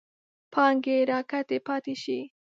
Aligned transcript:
پانګې 0.53 0.97
راکدې 1.11 1.57
پاتې 1.67 1.93
شي. 2.03 2.19